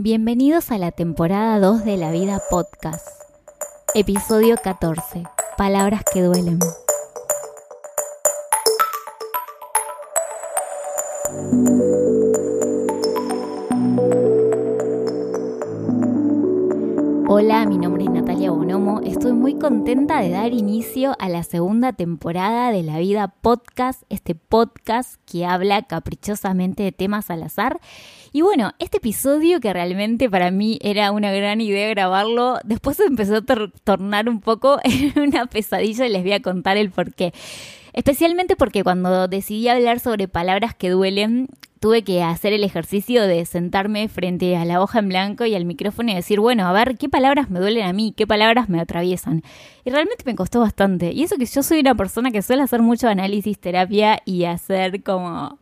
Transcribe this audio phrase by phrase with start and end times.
[0.00, 3.04] Bienvenidos a la temporada 2 de La Vida Podcast,
[3.96, 5.24] episodio 14,
[5.56, 6.60] Palabras que duelen.
[17.26, 17.64] Hola,
[19.18, 24.36] Estoy muy contenta de dar inicio a la segunda temporada de La Vida Podcast, este
[24.36, 27.80] podcast que habla caprichosamente de temas al azar.
[28.32, 33.38] Y bueno, este episodio que realmente para mí era una gran idea grabarlo, después empezó
[33.38, 33.44] a
[33.82, 37.32] tornar un poco en una pesadilla y les voy a contar el por qué.
[37.98, 41.48] Especialmente porque cuando decidí hablar sobre palabras que duelen,
[41.80, 45.64] tuve que hacer el ejercicio de sentarme frente a la hoja en blanco y al
[45.64, 48.14] micrófono y decir, bueno, a ver, ¿qué palabras me duelen a mí?
[48.16, 49.42] ¿Qué palabras me atraviesan?
[49.84, 51.10] Y realmente me costó bastante.
[51.12, 55.02] Y eso que yo soy una persona que suele hacer mucho análisis, terapia y hacer
[55.02, 55.58] como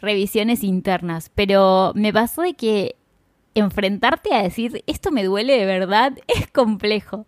[0.00, 1.30] revisiones internas.
[1.36, 2.96] Pero me pasó de que
[3.56, 7.26] enfrentarte a decir esto me duele de verdad es complejo.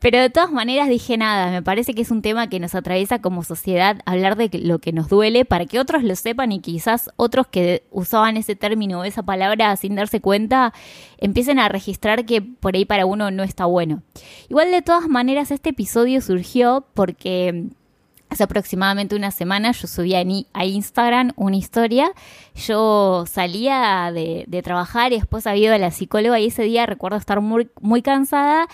[0.00, 3.20] Pero de todas maneras dije nada, me parece que es un tema que nos atraviesa
[3.20, 7.10] como sociedad hablar de lo que nos duele para que otros lo sepan y quizás
[7.16, 10.72] otros que usaban ese término o esa palabra sin darse cuenta
[11.18, 14.02] empiecen a registrar que por ahí para uno no está bueno.
[14.48, 17.68] Igual de todas maneras este episodio surgió porque
[18.30, 22.12] Hace aproximadamente una semana yo subía a Instagram una historia.
[22.54, 27.16] Yo salía de, trabajar y después había ido a la psicóloga y ese día recuerdo
[27.16, 28.68] estar muy, muy cansada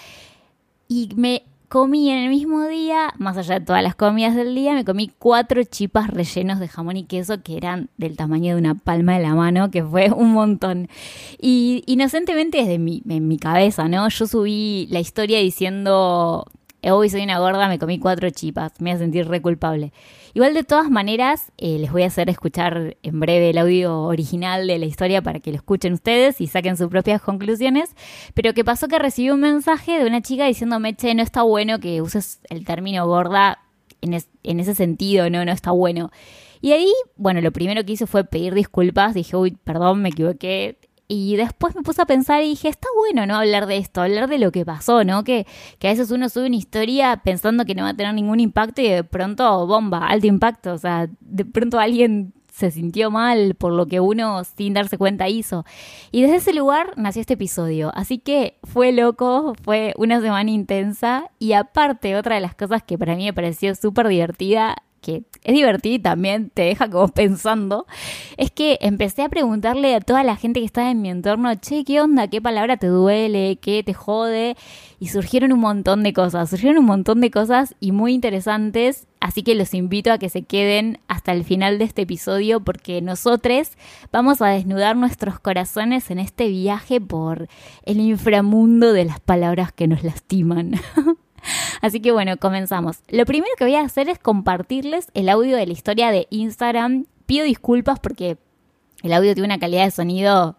[0.88, 4.74] y me comí en el mismo día, más allá de todas las comidas del día,
[4.74, 8.74] me comí cuatro chipas rellenos de jamón y queso que eran del tamaño de una
[8.74, 10.88] palma de la mano, que fue un montón.
[11.40, 14.08] Y inocentemente desde en mi cabeza, ¿no?
[14.08, 16.46] Yo subí la historia diciendo
[16.92, 19.92] hoy soy una gorda, me comí cuatro chipas, me voy a sentir re culpable.
[20.34, 24.66] Igual de todas maneras, eh, les voy a hacer escuchar en breve el audio original
[24.66, 27.94] de la historia para que lo escuchen ustedes y saquen sus propias conclusiones.
[28.34, 31.78] Pero que pasó que recibí un mensaje de una chica diciéndome, che, no está bueno
[31.78, 33.60] que uses el término gorda
[34.00, 36.10] en, en ese sentido, no, no está bueno.
[36.60, 40.78] Y ahí, bueno, lo primero que hice fue pedir disculpas, dije, uy, perdón, me equivoqué,
[41.08, 43.36] y después me puse a pensar y dije, está bueno, ¿no?
[43.36, 45.24] Hablar de esto, hablar de lo que pasó, ¿no?
[45.24, 45.46] Que,
[45.78, 48.80] que a veces uno sube una historia pensando que no va a tener ningún impacto
[48.80, 50.72] y de pronto, bomba, alto impacto.
[50.72, 55.28] O sea, de pronto alguien se sintió mal por lo que uno sin darse cuenta
[55.28, 55.64] hizo.
[56.12, 57.90] Y desde ese lugar nació este episodio.
[57.94, 62.96] Así que fue loco, fue una semana intensa y aparte otra de las cosas que
[62.96, 67.86] para mí me pareció súper divertida que es divertido y también te deja como pensando,
[68.38, 71.84] es que empecé a preguntarle a toda la gente que estaba en mi entorno, che,
[71.84, 72.28] ¿qué onda?
[72.28, 73.58] ¿Qué palabra te duele?
[73.60, 74.56] ¿Qué te jode?
[74.98, 79.42] Y surgieron un montón de cosas, surgieron un montón de cosas y muy interesantes, así
[79.42, 83.72] que los invito a que se queden hasta el final de este episodio porque nosotros
[84.10, 87.48] vamos a desnudar nuestros corazones en este viaje por
[87.84, 90.80] el inframundo de las palabras que nos lastiman.
[91.80, 92.98] Así que bueno, comenzamos.
[93.08, 97.06] Lo primero que voy a hacer es compartirles el audio de la historia de Instagram.
[97.26, 98.38] Pido disculpas porque
[99.02, 100.56] el audio tiene una calidad de sonido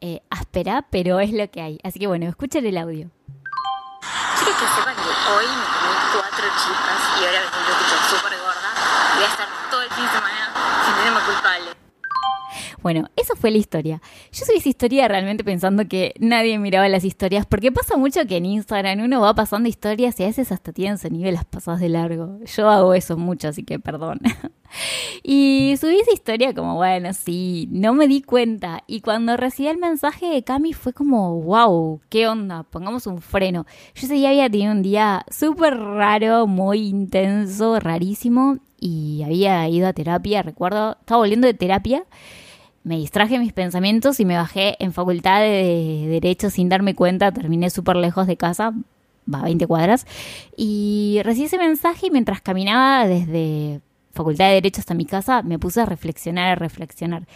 [0.00, 1.78] eh, áspera, pero es lo que hay.
[1.82, 3.10] Así que bueno, escuchen el audio.
[4.38, 9.14] Quiero que sepan que hoy me comí cuatro chipas y ahora me siento súper gorda.
[9.14, 10.52] Voy a estar todo el fin de semana
[10.84, 11.81] sintiéndome culpable.
[12.82, 14.02] Bueno, esa fue la historia.
[14.32, 18.38] Yo subí esa historia realmente pensando que nadie miraba las historias, porque pasa mucho que
[18.38, 21.88] en Instagram uno va pasando historias y a veces hasta tienen sonido las pasadas de
[21.88, 22.40] largo.
[22.44, 24.18] Yo hago eso mucho, así que perdón.
[25.22, 28.82] y subí esa historia como, bueno, sí, no me di cuenta.
[28.88, 32.64] Y cuando recibí el mensaje de Cami fue como, wow, ¿qué onda?
[32.64, 33.64] Pongamos un freno.
[33.94, 38.58] Yo ese día había tenido un día súper raro, muy intenso, rarísimo.
[38.80, 42.04] Y había ido a terapia, recuerdo, estaba volviendo de terapia
[42.84, 47.32] me distraje mis pensamientos y me bajé en facultad de Derecho sin darme cuenta.
[47.32, 48.72] Terminé súper lejos de casa,
[49.32, 50.06] va a 20 cuadras.
[50.56, 53.80] Y recibí ese mensaje y mientras caminaba desde
[54.12, 57.26] facultad de Derecho hasta mi casa, me puse a reflexionar, a reflexionar.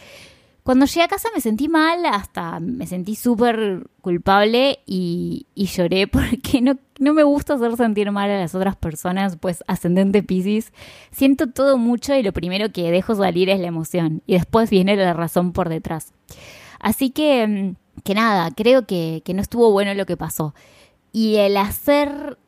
[0.66, 6.60] Cuando llegué a casa me sentí mal, hasta me sentí súper culpable y, lloré porque
[6.60, 10.72] no, no me gusta hacer sentir mal a las otras personas, pues ascendente Pisces.
[11.12, 14.96] Siento todo mucho y lo primero que dejo salir es la emoción y después viene
[14.96, 16.12] la razón por detrás.
[16.80, 20.52] Así que, mm, que nada, creo que, que no estuvo bueno lo que pasó.
[21.12, 22.38] Y el hacer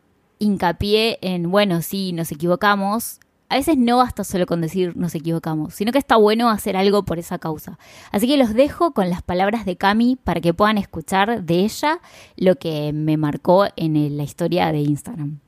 [0.40, 5.74] hincapié en, bueno, sí, nos equivocamos, a veces no basta solo con decir nos equivocamos,
[5.74, 7.78] sino que está bueno hacer algo por esa causa.
[8.12, 12.00] Así que los dejo con las palabras de Cami para que puedan escuchar de ella
[12.36, 15.40] lo que me marcó en la historia de Instagram.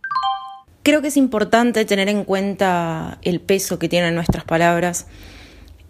[0.82, 5.06] Creo que es importante tener en cuenta el peso que tienen nuestras palabras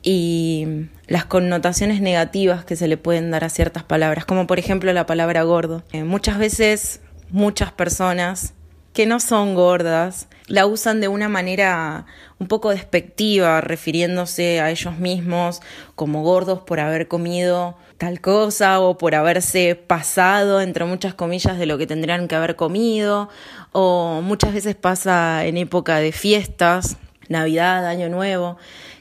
[0.03, 0.67] y
[1.07, 5.07] las connotaciones negativas que se le pueden dar a ciertas palabras, como por ejemplo la
[5.07, 5.85] palabra gordo.
[5.93, 8.55] Eh, muchas veces muchas personas
[8.93, 12.07] que no son gordas la usan de una manera
[12.41, 15.61] un poco despectiva, refiriéndose a ellos mismos
[15.95, 21.67] como gordos por haber comido tal cosa o por haberse pasado, entre muchas comillas, de
[21.67, 23.29] lo que tendrían que haber comido,
[23.73, 26.97] o muchas veces pasa en época de fiestas,
[27.29, 28.57] Navidad, Año Nuevo,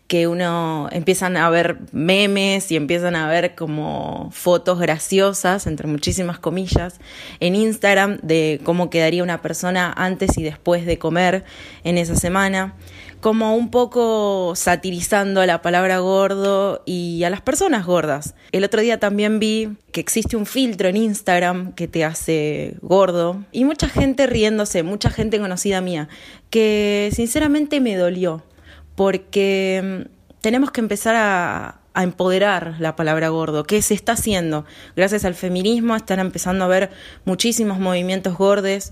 [0.10, 6.40] que uno empiezan a ver memes y empiezan a ver como fotos graciosas, entre muchísimas
[6.40, 7.00] comillas,
[7.40, 11.44] en Instagram de cómo quedaría una persona antes y después de comer
[11.84, 12.74] en esa semana,
[13.22, 18.34] como un poco satirizando a la palabra gordo y a las personas gordas.
[18.52, 23.44] El otro día también vi que existe un filtro en Instagram que te hace gordo
[23.52, 26.10] y mucha gente riéndose, mucha gente conocida mía,
[26.50, 28.44] que sinceramente me dolió
[29.00, 30.10] porque mm,
[30.42, 34.66] tenemos que empezar a, empoderar la palabra gordo, que se está haciendo.
[34.96, 36.92] Gracias al feminismo están empezando a haber
[37.24, 38.92] muchísimos movimientos gordes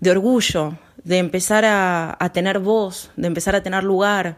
[0.00, 4.36] de orgullo, de empezar a, tener voz, de empezar a tener lugar.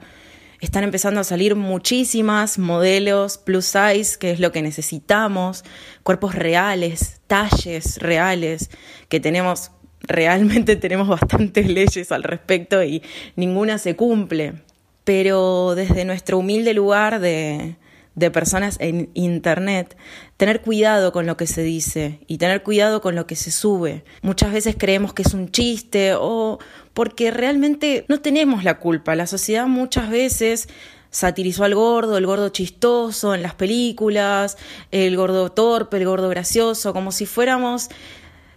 [0.61, 5.65] Están empezando a salir muchísimas modelos plus size, que es lo que necesitamos,
[6.05, 8.71] cuerpos reales, talles reales,
[9.09, 13.03] que tenemos, realmente tenemos bastantes leyes al respecto y
[13.37, 14.68] ninguna se cumple
[15.09, 17.77] pero desde nuestro humilde lugar de,
[18.15, 19.97] de personas en Internet,
[20.37, 24.05] tener cuidado con lo que se dice y tener cuidado con lo que se sube.
[24.21, 26.59] Muchas veces creemos que es un chiste o
[26.93, 29.17] porque realmente no tenemos la culpa.
[29.17, 30.69] La sociedad muchas veces
[31.09, 34.59] satirizó al gordo, el gordo chistoso en las películas,
[34.91, 37.89] el gordo torpe, el gordo gracioso, como si fuéramos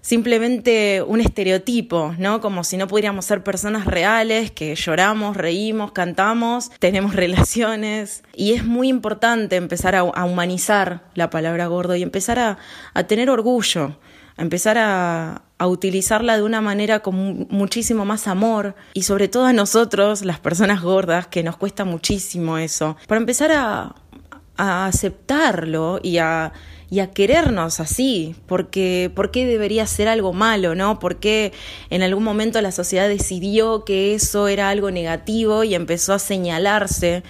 [0.02, 2.42] simplemente un estereotipo, ¿no?
[2.42, 8.24] Como si no pudiéramos ser personas reales, que lloramos, reímos, cantamos, tenemos relaciones.
[8.36, 12.58] Y es muy importante empezar a, humanizar la palabra gordo y empezar a,
[13.08, 13.98] tener orgullo,
[14.38, 19.54] a empezar a, utilizarla de una manera con muchísimo más amor y sobre todo a
[19.54, 23.94] nosotros, las personas gordas, que nos cuesta muchísimo eso, para empezar a,
[24.58, 26.52] a aceptarlo y a
[26.92, 31.00] y a querernos así, porque ¿por qué debería ser algo malo, no?
[31.00, 31.54] ¿Por qué
[31.90, 37.24] en algún momento la sociedad decidió que eso era algo negativo y empezó a señalarse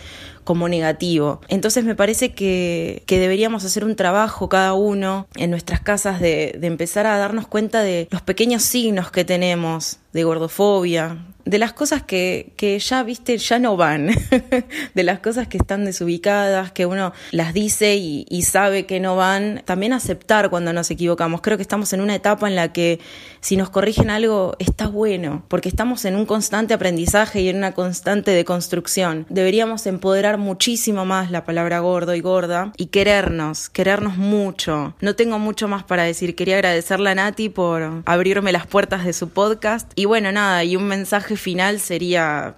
[0.43, 1.41] como negativo.
[1.47, 6.65] Entonces me parece que, deberíamos hacer un trabajo cada uno en nuestras casas de, de
[6.65, 11.19] empezar a darnos cuenta de los pequeños signos que tenemos de gordofobia,
[11.51, 14.07] de las cosas que, que ya, viste, ya no van,
[14.93, 19.61] de las cosas que están desubicadas, que uno las dice y, sabe que no van,
[19.65, 21.41] también aceptar cuando nos equivocamos.
[21.41, 23.01] Creo que estamos en una etapa en la que
[23.41, 27.73] si nos corrigen algo está bueno, porque estamos en un constante aprendizaje y en una
[27.73, 29.25] constante deconstrucción.
[29.29, 34.95] Deberíamos empoderar muchísimo más la palabra gordo y gorda y querernos, querernos mucho.
[35.01, 36.33] No tengo mucho más para decir.
[36.35, 39.91] Quería agradecerle a Nati por abrirme las puertas de su podcast.
[39.95, 42.55] Y bueno, nada, y un mensaje final sería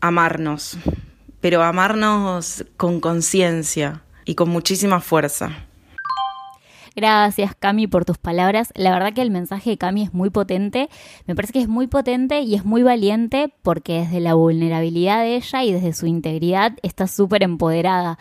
[0.00, 0.76] amarnos,
[1.40, 5.66] pero amarnos con conciencia y con muchísima fuerza.
[6.96, 8.72] Gracias, Cami, por tus palabras.
[8.74, 10.88] La verdad que el mensaje de Cami es muy potente.
[11.26, 15.36] Me parece que es muy potente y es muy valiente porque desde la vulnerabilidad de
[15.36, 18.18] ella y desde su integridad está súper empoderada.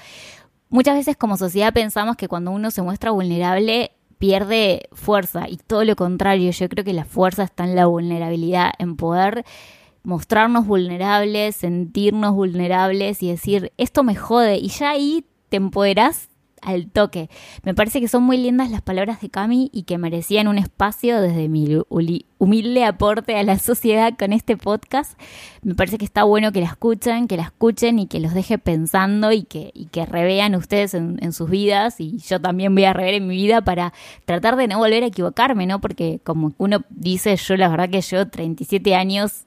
[0.69, 5.83] Muchas veces como sociedad pensamos que cuando uno se muestra vulnerable pierde fuerza y todo
[5.83, 9.45] lo contrario, yo creo que la fuerza está en la vulnerabilidad, en poder
[10.05, 14.57] mostrarnos vulnerables, sentirnos vulnerables y decir, esto me jode.
[14.57, 16.29] Y ya ahí te empoderás
[16.65, 17.29] al toque.
[17.63, 21.21] Me parece que son muy lindas las palabras de Cami y que merecían un espacio
[21.21, 21.77] desde mi
[22.37, 25.19] humilde aporte a la sociedad con este podcast.
[25.61, 28.57] Me parece que está bueno que la escuchen, que la escuchen y que los deje
[28.57, 32.85] pensando y que, y que revean ustedes en, en sus vidas y yo también voy
[32.85, 33.93] a rever en mi vida para
[34.25, 35.79] tratar de no volver a equivocarme, ¿no?
[35.79, 39.45] Porque como uno dice, yo la verdad que yo 37 años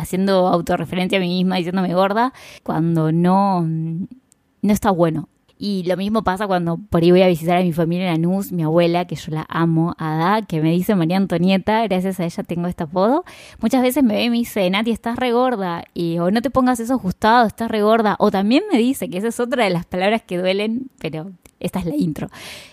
[0.00, 5.28] haciendo autorreferencia a mí misma, diciéndome gorda, cuando no, no está bueno.
[5.62, 8.50] Y lo mismo pasa cuando por ahí voy a visitar a mi familia en Anús,
[8.50, 12.42] mi abuela, que yo la amo, Ada, que me dice María Antonieta, gracias a ella
[12.44, 13.24] tengo este apodo.
[13.60, 16.80] Muchas veces me ve y me dice, Nati, estás regorda, y o no te pongas
[16.80, 18.16] eso ajustado, estás regorda.
[18.20, 21.30] O también me dice, que esa es otra de las palabras que duelen, pero
[21.60, 22.28] esta es la intro.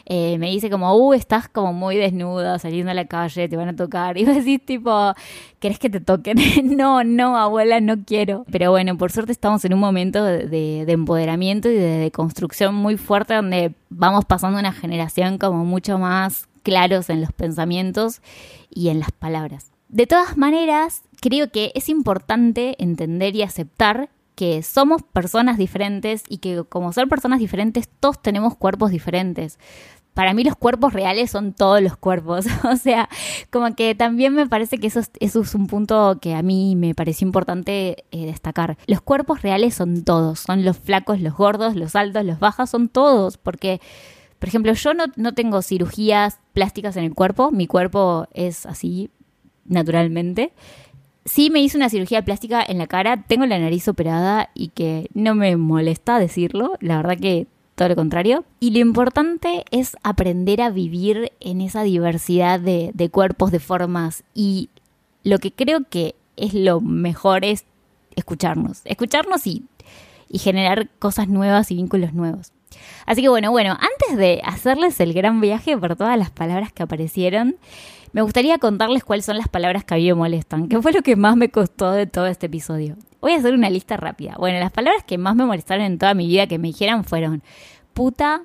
[0.06, 3.70] Eh, me dice como, uh, estás como muy desnuda, saliendo a la calle, te van
[3.70, 4.18] a tocar.
[4.18, 5.14] Y vos decís tipo,
[5.60, 6.38] ¿querés que te toquen?
[6.78, 8.46] no, no, abuela, no quiero.
[8.52, 12.98] Pero bueno, por suerte estamos en un momento de, de empoderamiento y de, construcción muy
[12.98, 18.22] fuerte donde vamos pasando una generación como mucho más claros en los pensamientos
[18.70, 19.72] y en las palabras.
[19.90, 26.38] De todas maneras, creo que es importante entender y aceptar que somos personas diferentes y
[26.38, 29.58] que como ser personas diferentes todos tenemos cuerpos diferentes
[30.18, 32.48] para mí los cuerpos reales son todos los cuerpos.
[32.64, 33.08] o sea,
[33.52, 37.28] como que también me parece que eso es, un punto que a mí me pareció
[37.28, 38.80] importante eh, destacar.
[38.88, 42.90] Los cuerpos reales son todos, son los flacos, los gordos, los altos, los bajos, son
[42.90, 43.80] todos, porque...
[44.40, 49.10] Por ejemplo, yo no, no tengo cirugías plásticas en el cuerpo, mi cuerpo es así
[49.66, 50.54] naturalmente.
[51.28, 55.10] Sí me hice una cirugía plástica en la cara, tengo la nariz operada y que
[55.14, 58.44] no me molesta decirlo, la verdad que todo lo contrario.
[58.60, 64.24] Y lo importante es aprender a vivir en esa diversidad de, cuerpos, de formas.
[64.34, 64.70] Y
[65.24, 67.66] lo que creo que es lo mejor es
[68.16, 68.82] escucharnos.
[68.86, 69.66] Escucharnos y,
[70.28, 72.52] y generar cosas nuevas y vínculos nuevos.
[73.06, 76.84] Así que bueno, bueno, antes de hacerles el gran viaje por todas las palabras que
[76.84, 77.56] aparecieron,
[78.14, 81.02] me gustaría contarles cuáles son las palabras que a mí me molestan, que fue lo
[81.02, 82.96] que más me costó de todo este episodio.
[83.22, 84.36] Voy a hacer una lista rápida.
[84.38, 87.44] Bueno, las palabras que más me molestaron en toda mi vida que me dijeran fueron
[87.94, 88.44] puta,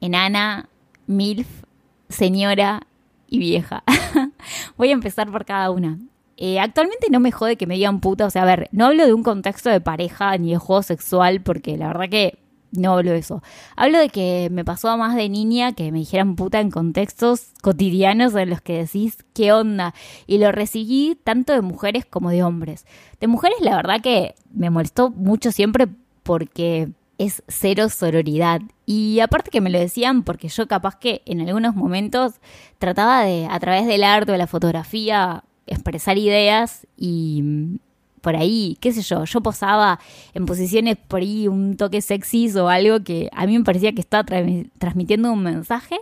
[0.00, 0.68] enana,
[1.06, 1.48] milf,
[2.08, 2.86] señora
[3.28, 3.84] y vieja.
[4.76, 5.98] Voy a empezar por cada una.
[6.36, 9.06] Eh, actualmente no me jode que me digan puta, o sea, a ver, no hablo
[9.06, 12.38] de un contexto de pareja ni de juego sexual, porque la verdad que
[12.72, 13.42] no hablo de eso.
[13.76, 18.34] Hablo de que me pasó más de niña que me dijeran puta en contextos cotidianos
[18.34, 19.94] en los que decís qué onda.
[20.26, 22.86] Y lo recibí tanto de mujeres como de hombres.
[23.20, 25.88] De mujeres la verdad que me molestó mucho siempre
[26.22, 28.60] porque es cero sororidad.
[28.84, 32.34] Y aparte que me lo decían porque yo capaz que en algunos momentos
[32.78, 37.78] trataba de, a través del arte o de la fotografía, expresar ideas y
[38.20, 40.00] por ahí, qué sé yo, yo posaba
[40.34, 44.00] en posiciones por ahí un toque sexy o algo que a mí me parecía que
[44.00, 44.24] estaba
[44.78, 45.96] transmitiendo un mensaje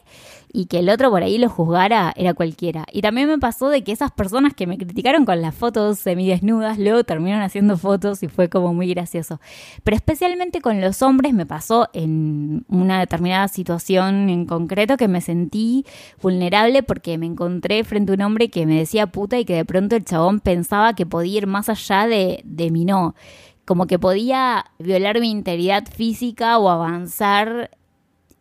[0.57, 2.87] y que el otro por ahí lo juzgara era cualquiera.
[2.93, 6.79] Y también me pasó de que esas personas que me criticaron con las fotos semidesnudas
[6.79, 9.41] luego terminaron haciendo fotos y fue como muy gracioso.
[9.83, 15.21] Pero especialmente con los hombres me pasó en una determinada situación en concreto que me
[15.21, 15.85] sentí
[16.23, 19.65] vulnerable porque me encontré frente a un hombre que me decía puta y que de
[19.65, 23.17] pronto el chabón pensaba que podía ir más allá de, de mi no.
[23.65, 27.73] Como que podía violar mi integridad física o avanzar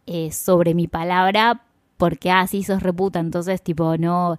[0.06, 1.64] eh, sobre mi palabra
[2.04, 4.38] porque, ah, sí, sos reputa, entonces, tipo, no,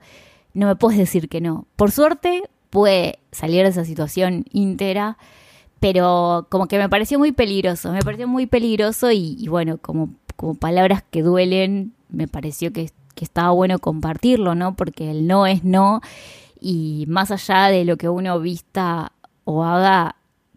[0.52, 1.66] no me puedes decir que no.
[1.76, 5.16] Por suerte, pude salir de esa situación íntegra,
[5.80, 10.56] pero como que me pareció muy peligroso, me pareció muy peligroso y, bueno, como, como
[10.56, 14.76] palabras que duelen, me pareció que, que estaba bueno compartirlo, ¿no?
[14.76, 16.02] Porque el no es no
[16.60, 19.12] y más allá de lo que uno vista
[19.44, 20.16] o haga,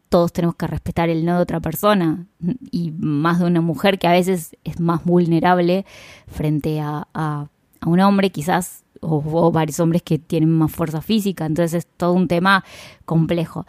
[0.09, 2.25] todos tenemos que respetar el no de otra persona
[2.71, 5.85] y más de una mujer que a veces es más vulnerable
[6.27, 7.49] frente a, a,
[7.85, 12.27] un hombre quizás o, varios hombres que tienen más fuerza física, entonces es todo un
[12.27, 12.63] tema
[13.05, 13.65] complejo.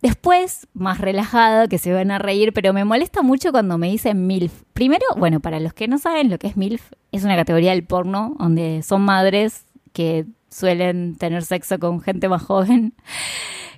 [0.00, 4.26] Después, más relajado, que se van a reír, pero me molesta mucho cuando me dicen
[4.26, 4.64] MILF.
[4.72, 7.84] Primero, bueno, para los que no saben lo que es MILF, es una categoría del
[7.84, 12.94] porno donde son madres que suelen tener sexo con gente más joven,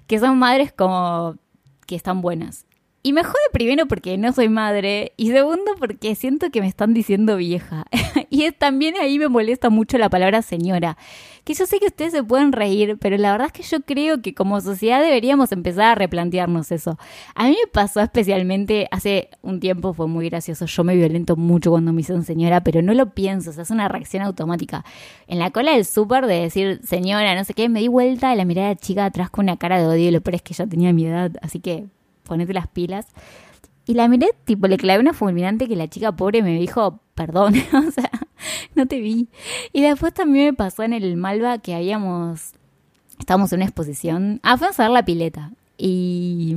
[0.07, 1.37] que son madres como
[1.87, 2.67] que están buenas.
[3.07, 6.95] Y me jode primero porque no soy madre y segundo porque siento que me están
[6.95, 7.85] diciendo vieja.
[8.31, 10.97] y también ahí me molesta mucho la palabra señora.
[11.45, 14.23] Que yo sé que ustedes se pueden reír, pero la verdad es que yo creo
[14.23, 16.99] que como sociedad deberíamos empezar a replantearnos eso.
[17.35, 20.65] A mí me pasó especialmente hace un tiempo, fue muy gracioso.
[20.65, 23.71] Yo me violento mucho cuando me dicen señora, pero no lo pienso, o sea, es
[23.71, 24.83] una reacción automática.
[25.27, 28.39] En la cola del súper de decir señora, no sé qué, me di vuelta y
[28.39, 30.67] la mirada chica atrás con una cara de odio y lo peor es que ya
[30.67, 31.85] tenía mi edad, así que
[32.25, 33.07] ponete las pilas.
[33.87, 37.55] Y la miré, tipo, le clavé una fulminante que la chica pobre me dijo, perdón,
[37.89, 38.11] o sea,
[38.75, 39.29] no te vi.
[39.73, 42.53] Y después también me pasó en el Malva que habíamos,
[43.19, 45.53] estábamos en una exposición, ah, fuimos a ver la pileta.
[45.77, 46.57] Y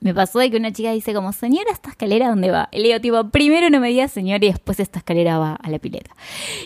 [0.00, 2.68] me pasó de que una chica dice como, señora, ¿esta escalera dónde va?
[2.72, 5.70] Y le digo, tipo, primero no me digas señor y después esta escalera va a
[5.70, 6.12] la pileta.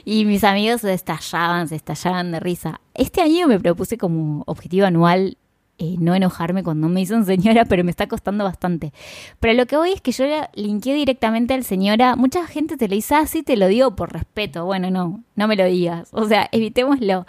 [0.04, 2.80] Y mis amigos se estallaban, se estallaban de risa.
[2.94, 5.38] Este año me propuse como objetivo anual
[5.78, 8.92] no enojarme cuando me dicen señora, pero me está costando bastante.
[9.40, 12.16] Pero lo que voy es que yo le linké directamente al señora.
[12.16, 14.64] Mucha gente te lo dice así, ah, te lo digo por respeto.
[14.64, 16.08] Bueno, no, no me lo digas.
[16.12, 17.26] O sea, evitémoslo.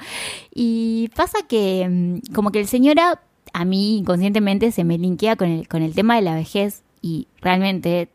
[0.54, 3.22] Y pasa que mm, como que el señora
[3.54, 7.28] a mí inconscientemente se me linkea con el, con el tema de la vejez y
[7.42, 8.10] realmente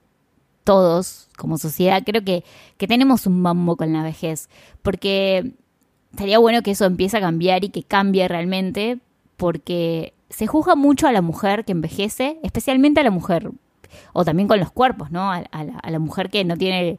[0.64, 2.44] todos como sociedad creo que,
[2.76, 4.48] que tenemos un mambo con la vejez.
[4.82, 5.52] Porque
[6.12, 8.98] estaría bueno que eso empiece a cambiar y que cambie realmente
[9.36, 13.50] porque se juzga mucho a la mujer que envejece, especialmente a la mujer,
[14.12, 15.30] o también con los cuerpos, ¿no?
[15.30, 16.98] A, la, mujer que no tiene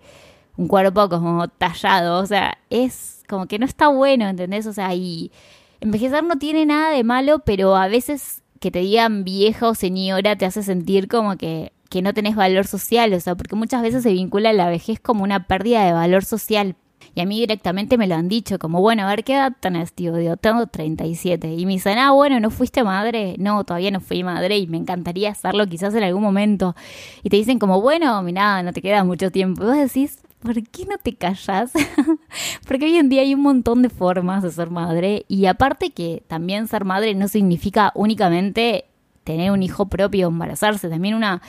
[0.57, 4.65] un cuerpo como tallado, o sea, es como que no está bueno, ¿entendés?
[4.65, 5.31] O sea, y
[5.79, 10.35] envejecer no tiene nada de malo, pero a veces que te digan vieja o señora
[10.35, 14.03] te hace sentir como que, que no tenés valor social, o sea, porque muchas veces
[14.03, 16.75] se vincula la vejez como una pérdida de valor social.
[17.15, 19.93] Y a mí directamente me lo han dicho, como, bueno, a ver, ¿qué edad tenés,
[19.93, 20.13] tío?
[20.37, 21.53] Tengo 37.
[21.53, 23.35] Y me dicen, ah, bueno, ¿no fuiste madre?
[23.39, 26.75] No, todavía no fui madre y me encantaría hacerlo quizás en algún momento.
[27.23, 29.63] Y te dicen como, bueno, mira, no te queda mucho tiempo.
[29.63, 31.71] Y vos decís, ¿por qué no te callas?
[32.67, 36.23] Porque hoy en día hay un montón de formas de ser madre y aparte que
[36.27, 38.85] también ser madre no significa únicamente
[39.23, 41.41] tener un hijo propio embarazarse, también una,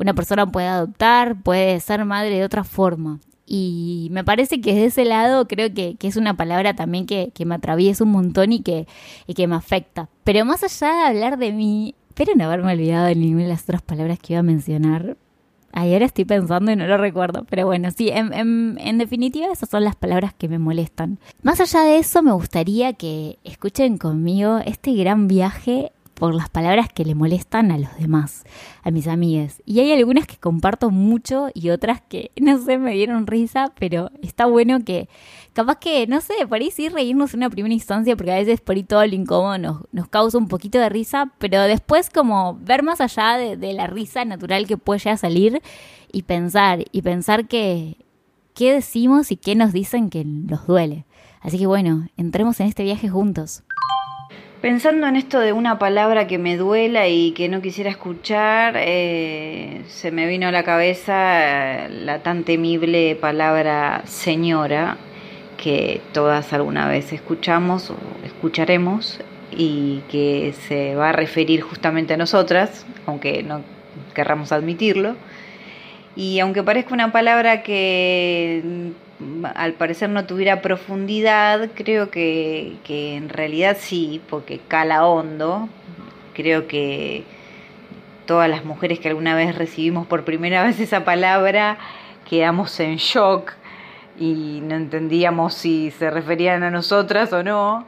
[0.00, 3.20] una persona puede adoptar, puede ser madre de otra forma.
[3.50, 7.54] Y me parece que de ese lado creo que, es una palabra también que, me
[7.54, 8.86] atraviesa un montón y que,
[9.26, 10.10] y que me afecta.
[10.22, 13.62] Pero más allá de hablar de mí, espero no haberme olvidado de ninguna de las
[13.62, 15.16] otras palabras que iba a mencionar,
[15.70, 17.44] Ay, ahora estoy pensando y no lo recuerdo.
[17.48, 18.32] Pero bueno, sí, en,
[18.78, 21.18] en, definitiva esas son las palabras que me molestan.
[21.42, 26.88] Más allá de eso, me gustaría que escuchen conmigo este gran viaje por las palabras
[26.92, 28.44] que le molestan a los demás,
[28.82, 29.62] a mis amigas.
[29.64, 34.10] Y hay algunas que comparto mucho y otras que, no sé, me dieron risa, pero
[34.22, 35.08] está bueno que,
[35.52, 38.60] capaz que, no sé, por ahí sí reírnos en una primera instancia, porque a veces
[38.60, 42.58] por ahí todo lo incómodo nos, nos causa un poquito de risa, pero después como
[42.60, 45.62] ver más allá de, de la risa natural que puede ya salir
[46.12, 47.96] y pensar, y pensar que,
[48.54, 51.06] qué decimos y qué nos dicen que nos duele.
[51.40, 53.62] Así que bueno, entremos en este viaje juntos.
[54.60, 59.82] Pensando en esto de una palabra que me duela y que no quisiera escuchar, eh,
[59.86, 64.96] se me vino a la cabeza eh, la tan temible palabra señora
[65.56, 69.20] que todas alguna vez escuchamos o escucharemos
[69.52, 73.62] y que se va a referir justamente a nosotras, aunque no
[74.12, 75.14] querramos admitirlo.
[76.16, 78.90] Y aunque parezca una palabra que
[79.54, 85.68] al parecer no tuviera profundidad, creo que, en realidad sí, porque cala hondo.
[86.34, 87.24] Creo que
[88.26, 91.78] todas las mujeres que alguna vez recibimos por primera vez esa palabra
[92.28, 93.52] quedamos en shock
[94.20, 97.86] y no entendíamos si se referían a nosotras o no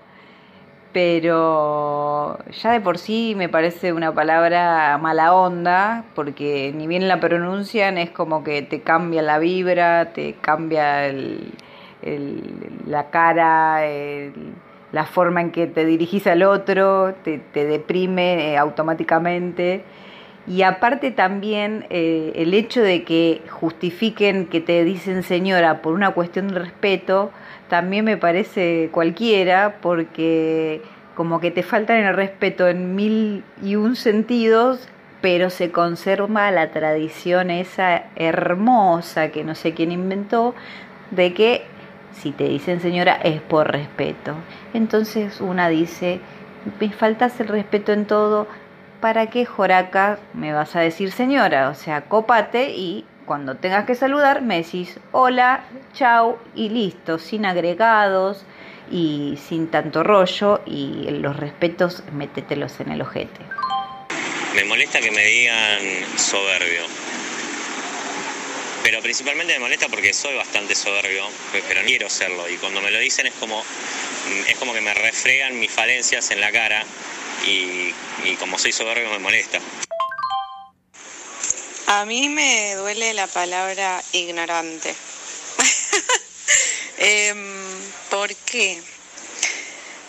[0.93, 7.21] pero ya de por sí me parece una palabra mala onda, porque ni bien la
[7.21, 11.53] pronuncian es como que te cambia la vibra, te cambia el,
[12.87, 13.83] la cara,
[14.93, 19.85] la forma en que te dirigís al otro, te, te deprime eh, automáticamente.
[20.47, 26.11] Y aparte también eh, el hecho de que justifiquen que te dicen señora por una
[26.11, 27.31] cuestión de respeto,
[27.71, 30.83] también me parece cualquiera porque
[31.15, 34.89] como que te faltan el respeto en mil y un sentidos,
[35.21, 40.55] pero se conserva la tradición esa hermosa que no sé quién inventó
[41.13, 41.63] de que
[42.13, 44.35] si te dicen señora es por respeto.
[44.75, 46.21] Entonces una dice,
[46.81, 48.49] me faltas el respeto en todo,
[49.01, 51.69] ¿para qué Joraca me vas a decir señora?
[51.69, 55.65] O sea, cópate y cuando tengas que saludar me decís hola,
[55.95, 58.43] chau y listo, sin agregados
[58.91, 63.39] y sin tanto rollo y los respetos métetelos en el ojete.
[64.57, 65.79] Me molesta que me digan
[66.19, 66.83] soberbio.
[68.83, 71.23] Pero principalmente me molesta porque soy bastante soberbio,
[71.69, 72.49] pero no quiero serlo.
[72.49, 73.63] Y cuando me lo dicen es como,
[74.49, 76.83] es como que me refregan mis falencias en la cara
[77.47, 77.95] y
[78.41, 79.61] como soy soberbio me molesta.
[81.93, 84.95] A mí me duele la palabra ignorante.
[86.99, 87.37] Em,
[88.09, 88.81] ¿Por qué?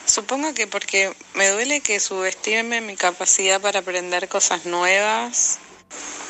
[0.05, 5.57] Supongo que porque me duele que subestime mi capacidad para aprender cosas nuevas.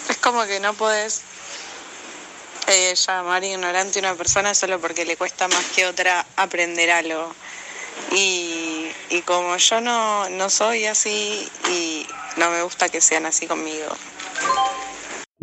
[0.07, 1.19] Es como que no puedes
[2.67, 7.35] eh, llamar ignorante a una persona solo porque le cuesta más que otra aprender algo.
[8.13, 13.47] Y, y como yo no, no soy así y no me gusta que sean así
[13.47, 13.89] conmigo.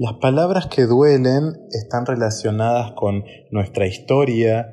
[0.00, 4.70] Las palabras que duelen están relacionadas con nuestra historia,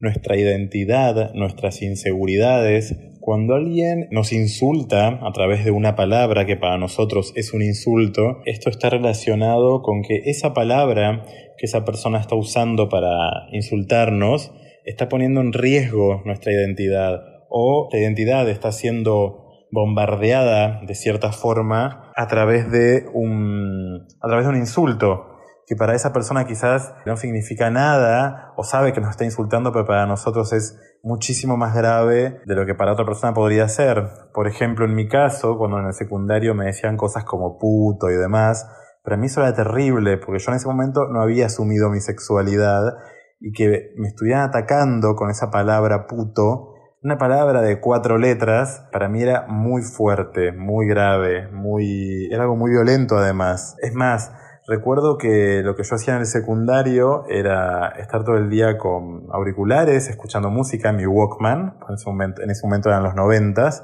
[0.00, 2.94] nuestra identidad, nuestras inseguridades.
[3.20, 8.42] Cuando alguien nos insulta a través de una palabra que para nosotros es un insulto,
[8.44, 11.24] esto está relacionado con que esa palabra
[11.56, 14.52] que esa persona está usando para insultarnos
[14.84, 19.45] está poniendo en riesgo nuestra identidad o la identidad está siendo
[19.76, 25.36] bombardeada de cierta forma a través de un, a través de un insulto
[25.66, 29.84] que para esa persona quizás no significa nada o sabe que nos está insultando, pero
[29.84, 34.08] para nosotros es muchísimo más grave de lo que para otra persona podría ser.
[34.32, 38.14] Por ejemplo, en mi caso, cuando en el secundario me decían cosas como puto y
[38.14, 38.66] demás,
[39.02, 42.94] para mí eso era terrible, porque yo en ese momento no había asumido mi sexualidad
[43.40, 49.08] y que me estuvieran atacando con esa palabra puto una palabra de cuatro letras para
[49.08, 53.76] mí era muy fuerte, muy grave, muy era algo muy violento además.
[53.80, 54.32] Es más,
[54.66, 59.26] recuerdo que lo que yo hacía en el secundario era estar todo el día con
[59.32, 63.82] auriculares, escuchando música en mi Walkman, en ese momento, en ese momento eran los noventas,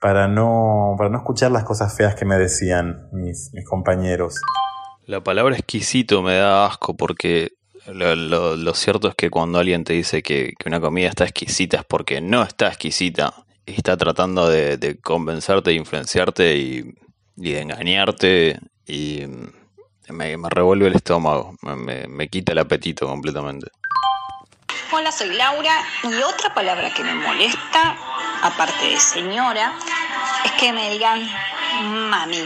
[0.00, 4.36] para no, para no escuchar las cosas feas que me decían mis, mis compañeros.
[5.06, 7.48] La palabra exquisito me da asco porque
[7.86, 12.20] lo, cierto es que cuando alguien te dice que, una comida está exquisita es porque
[12.20, 13.34] no está exquisita
[13.66, 16.94] está tratando de, convencerte, de influenciarte y,
[17.36, 19.22] de engañarte y
[20.08, 23.68] me, revuelve el estómago, me, me quita el apetito completamente.
[24.92, 27.96] Hola, soy Laura y otra palabra que me molesta,
[28.42, 29.72] aparte de señora,
[30.44, 31.20] es que me digan
[32.10, 32.42] mami.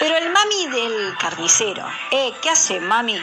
[0.00, 3.20] Pero el mami del carnicero, eh, ¿qué hace mami?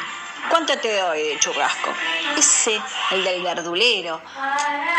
[0.50, 1.94] ¿Cuánto te doy de churrasco?
[2.38, 2.80] Ese,
[3.12, 4.22] el del verdulero,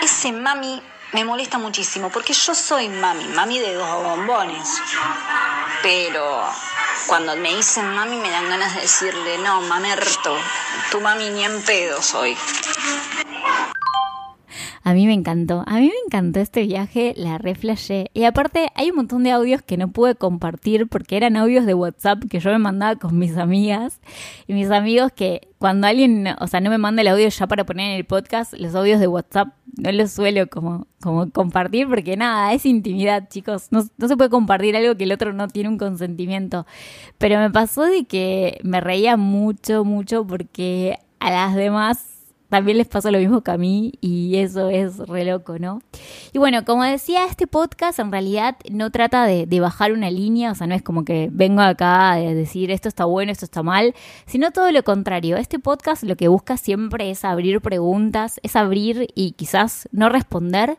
[0.03, 4.69] ese mami me molesta muchísimo porque yo soy mami, mami de dos bombones.
[5.83, 6.49] Pero
[7.07, 10.37] cuando me dicen mami me dan ganas de decirle, no, mamerto,
[10.91, 12.37] tu mami ni en pedo soy.
[14.85, 18.11] A mí me encantó, a mí me encantó este viaje, la reflashé.
[18.15, 21.75] Y aparte hay un montón de audios que no pude compartir porque eran audios de
[21.75, 24.01] WhatsApp que yo me mandaba con mis amigas.
[24.49, 27.65] Y mis amigos que cuando alguien, o sea, no me manda el audio ya para
[27.65, 32.17] poner en el podcast, los audios de WhatsApp no los suelo como, como compartir porque
[32.17, 33.69] nada, es intimidad, chicos.
[33.71, 36.67] No, no se puede compartir algo que el otro no tiene un consentimiento.
[37.19, 42.12] Pero me pasó de que me reía mucho, mucho porque a las demás
[42.53, 45.81] también les pasa lo mismo que a mí y eso es re loco, ¿no?
[46.35, 50.55] Y bueno, como decía, este podcast en realidad no trata de, bajar una línea, o
[50.55, 53.95] sea, no es como que vengo acá a decir esto está bueno, esto está mal,
[54.27, 55.39] sino todo lo contrario.
[55.39, 60.77] Este podcast lo que busca siempre es abrir preguntas, es abrir y quizás no responder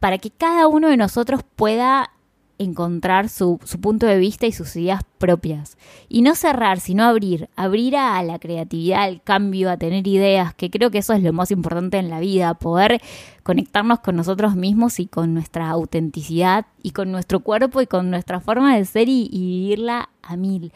[0.00, 2.10] para que cada uno de nosotros pueda
[2.58, 5.76] encontrar su, su, punto de vista y sus ideas propias.
[6.08, 10.70] Y no cerrar, sino abrir, abrir a la creatividad, al cambio, a tener ideas, que
[10.70, 13.00] creo que eso es lo más importante en la vida, poder
[13.42, 18.40] conectarnos con nosotros mismos y con nuestra autenticidad y con nuestro cuerpo y con nuestra
[18.40, 20.72] forma de ser y, y vivirla a mil.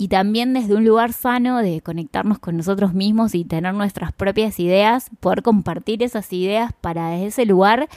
[0.00, 4.60] Y también desde un lugar sano de conectarnos con nosotros mismos y tener nuestras propias
[4.60, 7.88] ideas, poder compartir esas ideas para desde ese lugar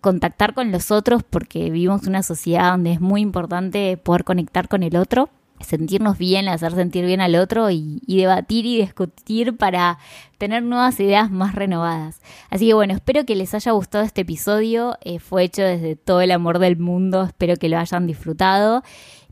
[0.00, 4.82] contactar con los otros porque vivimos una sociedad donde es muy importante poder conectar con
[4.82, 9.98] el otro, sentirnos bien, hacer sentir bien al otro y, debatir y discutir para
[10.38, 12.20] tener nuevas ideas más renovadas.
[12.48, 16.20] Así que bueno, espero que les haya gustado este episodio, eh, fue hecho desde todo
[16.22, 18.82] el amor del mundo, espero que lo hayan disfrutado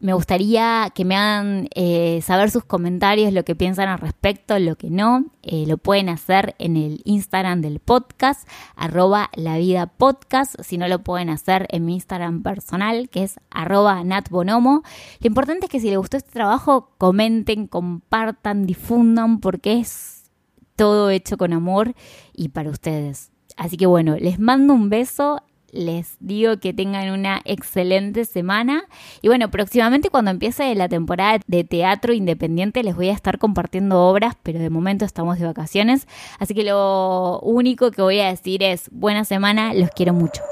[0.01, 4.77] me gustaría que me hagan eh, saber sus comentarios, lo que piensan al respecto, lo
[4.77, 5.25] que no.
[5.43, 10.55] Eh, lo pueden hacer en el Instagram del podcast, arroba la vida podcast.
[10.61, 14.83] Si no lo pueden hacer en mi Instagram personal, que es arroba natbonomo.
[15.21, 20.31] Lo importante es que si les gustó este trabajo, comenten, compartan, difundan, porque es
[20.77, 21.95] todo hecho con amor
[22.33, 23.33] y para ustedes.
[23.57, 28.85] Así que bueno, les mando un beso les digo que tengan una excelente semana.
[29.23, 34.01] Y bueno, próximamente cuando empiece la temporada de teatro independiente les voy a estar compartiendo
[34.07, 36.07] obras, pero de momento estamos de vacaciones.
[36.39, 40.43] Así que lo único que voy a decir es buena semana, los quiero mucho.